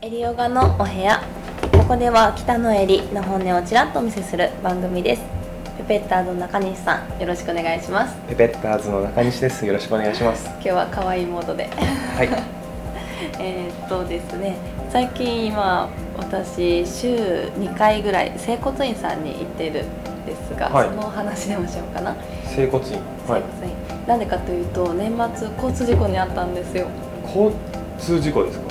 [0.00, 1.20] エリヨガのお部屋
[1.72, 5.22] ここでは北のエリの本音をちらっとお見せする番組です
[5.78, 9.64] ペペッターズの中西さんよろしくお願いしますペペッターズの中西です。
[9.66, 10.46] よろしくお願いします。
[10.54, 12.28] 今日は可愛いモードではい。
[13.40, 14.56] えーっとですね
[14.90, 17.08] 最近今私週
[17.58, 22.92] 2回ぐらい整骨院さんに行っているんですが、はいそのお話でもしようかな整骨院。
[23.28, 23.42] はい。
[23.60, 23.72] 整骨院
[24.06, 26.86] なんでかというと年末交通事故にあったんですよ
[27.26, 27.52] 交
[27.98, 28.67] 通事故ですか？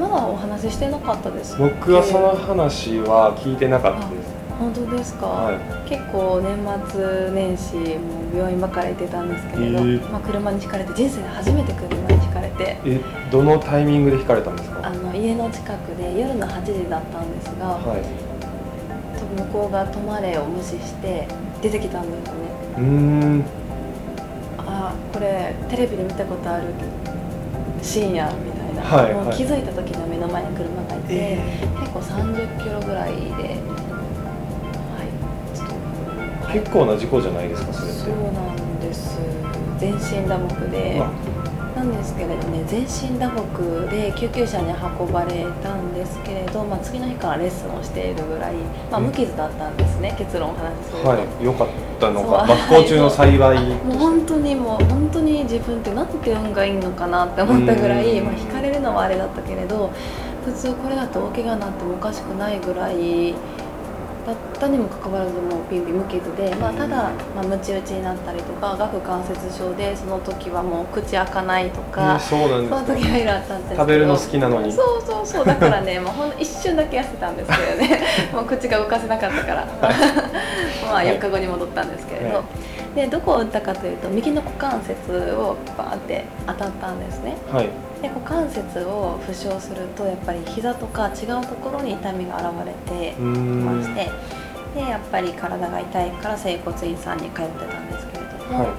[0.00, 4.30] まだお話ししてなかったです僕はその話は聞いてなかったです。
[4.58, 5.58] 本当ですか、はい。
[5.88, 6.56] 結構年
[6.88, 13.00] 末年始もう病院ばっかり行ってたんですけれど、へーまあ、車にひかれて人生で初めて車にひかれてえ、
[13.30, 14.86] どのタイミングで引かれたんですか？
[14.86, 18.02] あの家の近くで夜の8時だったんですが、はい。
[19.40, 21.26] 向こうが止まれを無視して
[21.62, 22.34] 出てきたんですね
[22.76, 23.44] うーん。
[24.58, 26.64] あーこれテレビで見たことある
[27.80, 28.49] シーンやみ
[28.82, 29.24] たいな、はいはい。
[29.24, 31.38] もう気づいた時には目の前に車がいて、
[31.80, 33.60] 結構30キロぐらいで
[34.96, 35.04] は
[36.50, 36.52] い。
[36.52, 37.72] 結構な事故じゃないですか。
[37.72, 38.00] それって。
[38.00, 39.18] そうなんです。
[39.78, 41.00] 全身打撲で。
[41.00, 41.10] あ
[41.80, 48.54] なんですけれどね全身打撲で救急車に運ばれたんですけれど、まあ、次の日からレッスンをしているぐらい、
[48.90, 51.44] まあ、うん無傷だったんですね結論を話すと、はい。
[51.44, 52.46] 良かったのか。
[52.46, 53.68] 学校中の幸い。
[53.84, 59.90] もう本当にもう本当に自分ってなんて運がいいのかなって思ったぐらい、うんまあ、引かれるのはあれだったけれど
[60.44, 63.34] 普通これだと大怪我になってもおかしくないぐらい
[64.26, 72.94] だったにもかかわらずもうピンピン無傷で、まあ、ただ、まあ、ムチ打ちになったりとか顎関節症でその時はもう口開かないとえか、そうなんそのですか。
[72.94, 74.72] 時はいろいろあったんですけど食べるの好きなのに。
[74.72, 75.44] そうそうそう。
[75.44, 78.02] だからねもうほんの一瞬だけ痩せたんですけどね。
[78.32, 79.66] もう口が動かせなかったから
[80.90, 82.44] まあ4日後に戻ったんですけれど、は
[82.94, 87.36] でどこを打ったかというと右の股関節をバーって当たったんですね。
[87.50, 87.68] はい。
[88.02, 93.82] で股関節を負傷するとやっぱり膝とか違うところに痛みが現れてきまん。
[93.82, 94.10] して
[94.74, 98.74] でやっぱり体が痛いから整骨院さんに通ってたんですけれども、は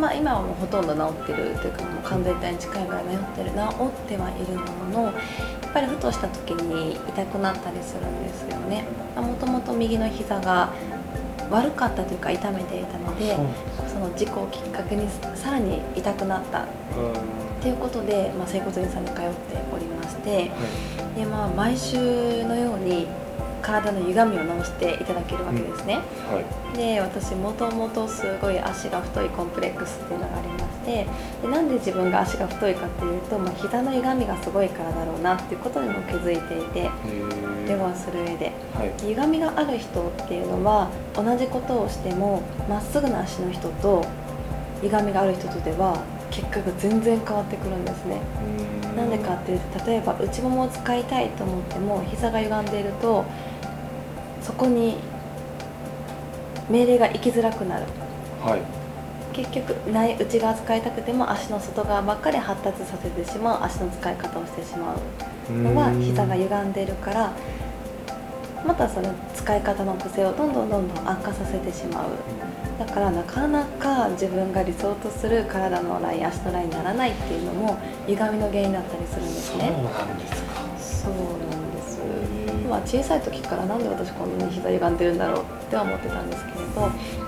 [0.00, 8.84] まあ、今はもうほとんど治ってるというかもう完全体に近いぐらい治ってる治ってはいるもののやっぱりふとした時に痛くなったりするんですよね
[9.14, 10.72] もともと右の膝が
[11.50, 13.22] 悪かったというか痛めていたのい。
[13.22, 13.36] で
[13.88, 16.64] その事故をきっかけにさらに痛くなったっ
[16.96, 19.28] うんていうことで、まあ、整骨院さんに通って
[19.70, 20.50] おりましてはい。
[21.20, 21.98] で、まあ、毎週
[22.44, 23.06] のように
[23.70, 26.02] 体の歪みを直していただけるわけですね、は
[26.74, 26.76] い。
[26.76, 31.06] で私もともとすごい足が太いコンプレックスっていうのがありまして
[31.42, 36.90] でなんで自分が足が太いかっていうと、まあ、膝の歪みがすごいからだろうなっていうことにも気づいていてへ
[37.64, 37.66] え。
[37.68, 38.92] 電話する上ではい。
[39.06, 44.04] 歪みがある人っていうのは同じことをしてもまっすぐな足の人と
[44.82, 48.20] 歪みがある人とでは結果が全然変わってくるんですね
[48.96, 53.24] なんでかっていうと例えば内ももを使いたいと思っても膝が歪んでいると
[54.42, 54.96] そこに
[56.68, 57.86] 命令が行きづらくなる
[58.42, 58.60] はい。
[59.32, 67.32] 結局内内側使いたくても足の外側ばっかり発達させてしまう足の使い方をしてしまうのは膝が歪んでいるから
[68.66, 72.06] またその使い方の癖をどんどんどんどん悪化させてしまう
[72.78, 80.60] だからなかなか自分が理想とする体のライン足のラインにならないっていうのも歪みの原因だったりするんですそうねなんですか。
[80.78, 82.00] そうなんです
[82.70, 86.80] まあ、小さい時からなんで私こんなに膝歪んでるんだろうっては思ってたんですけれど、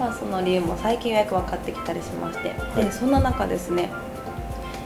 [0.00, 2.84] まあ、その理由も最近ようやく分かってきたりしまして、はい。
[2.84, 3.90] でそんな中ですね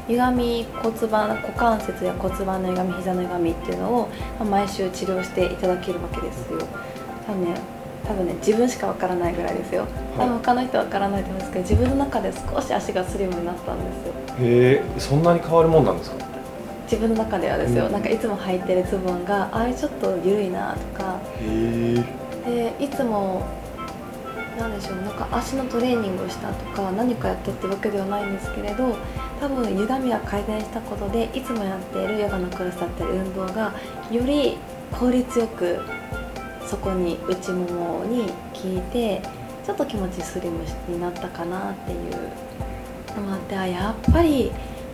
[0.09, 4.09] 歪み骨盤股関節や骨盤の歪み膝の歪みっていうのを、
[4.41, 6.59] まあ毎週治療していただけるわけですよ。
[7.27, 7.55] 多分ね
[8.05, 9.87] 多分ね自分しか分からないぐらいですよ。
[10.17, 14.12] 多分他の人は分からないと思うんですけど自分の中で少し足がスリムになったんですよ。
[14.41, 16.30] へえ、そんなに変わるもんなんですか？
[16.91, 17.93] 自分の中ではですよ、うん。
[17.93, 21.21] なんかいつも履いてるズボンがあれちょっと緩いなとか。
[22.45, 23.47] でいつも
[24.59, 28.97] なんでしょうなんか足のトレーニングをしたとか何かやったってわけではないんですけれど
[29.41, 33.73] 多分歪みが改善したことでいつもやっているヨガのクラスだったり運動が
[34.11, 34.59] より
[34.93, 35.81] 効率よく
[36.67, 39.23] そこに内ももに効いて
[39.64, 44.50] ちょっと気持ちスリムになったかなっていうのもあってあやっぱり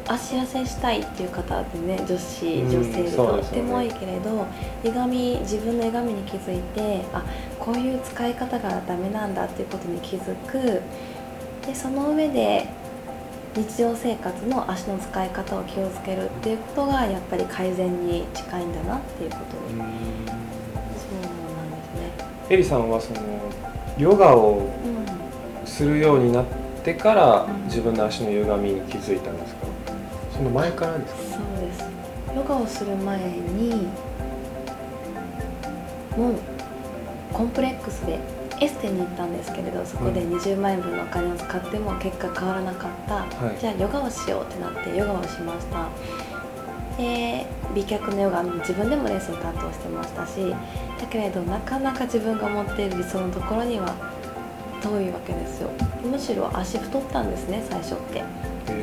[0.08, 4.47] 足痩せしたいっていう方ってね女子うん女性でとっても多いけれど、
[4.85, 7.25] 歪み自分の歪みに気づいてあ
[7.58, 10.82] こういう使い方がダメなんだっていうことに気づく。
[11.67, 12.69] でその上で
[13.56, 22.50] 日常生活の足の使い方を気をつけるっていうことがやっぱり改善に近いんだなっていうことで、そうなんですね。
[22.50, 23.20] エリさんはその
[23.99, 25.67] ヨガをうん。
[25.67, 26.44] するようになっ
[26.85, 27.64] てからうん。
[27.64, 29.67] 自分の足の歪みに気づいたんですか？
[30.37, 31.21] その前からですか？
[31.37, 31.85] そうです。
[32.35, 33.88] ヨガをする前に
[36.17, 36.35] もう
[37.33, 38.19] コンプレックスで
[38.61, 43.59] エステに行ったんですけれどそこで20万円分のお金を使っても結果変わらなかった、はい。
[43.61, 45.88] じゃあヨガをしようってなってヨガをしました。
[46.97, 50.50] で美脚のヨガ自分でもレッスン担当してましたし
[50.99, 53.94] だけれどなかなか自分が持っている理想のところには
[54.82, 55.70] 遠いわけですよ。
[56.05, 58.23] むしろ足太ったんですね最初って。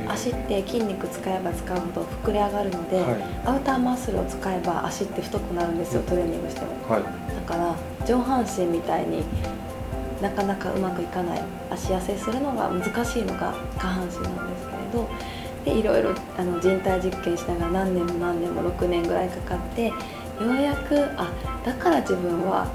[0.07, 3.23] 足って筋肉使えば使うほど膨れ上がるので、はい。
[3.45, 6.67] アウターマッスルを使えば足って太くなるんですよトレーニングしても。
[6.89, 7.03] はい。
[7.03, 7.09] だ
[7.45, 7.75] から
[8.05, 9.23] 上半身みたいに
[10.21, 15.09] なかなかうまくいかない足痩せするのが難しいのが下半身なんですけれど
[15.65, 19.93] でいろいろあの人体実験しながら何年も何年も6年ぐらいかかってよ
[20.39, 21.29] うやくあ
[21.65, 22.67] だから自分は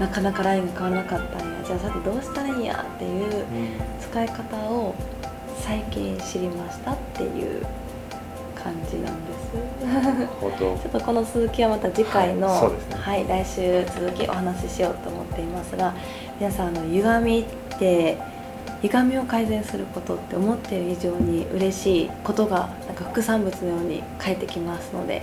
[0.00, 3.44] なかなかラインが変わらなかったんやじゃあさてどうしたらいいんやっていう
[4.00, 4.94] 使い方を
[5.60, 7.64] 最近知りましたっていう
[8.54, 9.42] 感じなんです。
[10.50, 15.94] ちょっとこの続きはまた次回の、はいねはい来週続きお話ししようと思っていますが
[16.38, 18.16] 皆さんあの歪みって
[18.82, 25.22] 歪みを改善することって思っている以上に嬉しいことがなんか副産物のように返ってきますので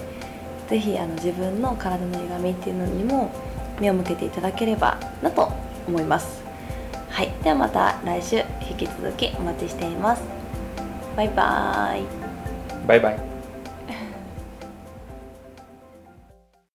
[0.70, 3.32] ぜひあの自分の体の歪みっていうのにも
[3.80, 5.52] 目を向けていただければなと
[5.90, 6.44] 思います。
[7.10, 7.32] はい。
[7.44, 8.38] ではまた来週
[8.70, 10.24] 引き続きお待ちしています。
[11.18, 12.06] バイバーイ。
[12.88, 13.29] バイバイ。